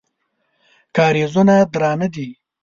کارېزونه 0.95 1.55
درانه 1.73 2.07
دي. 2.13 2.27